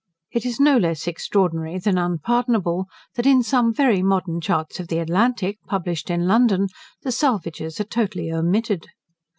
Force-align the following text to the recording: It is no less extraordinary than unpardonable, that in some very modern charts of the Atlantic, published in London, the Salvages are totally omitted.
It 0.31 0.47
is 0.47 0.59
no 0.59 0.77
less 0.77 1.05
extraordinary 1.07 1.77
than 1.77 1.99
unpardonable, 1.99 2.87
that 3.13 3.27
in 3.27 3.43
some 3.43 3.71
very 3.71 4.01
modern 4.01 4.41
charts 4.41 4.79
of 4.79 4.87
the 4.87 4.97
Atlantic, 4.97 5.59
published 5.67 6.09
in 6.09 6.27
London, 6.27 6.69
the 7.03 7.11
Salvages 7.11 7.79
are 7.79 7.83
totally 7.83 8.31
omitted. 8.31 8.87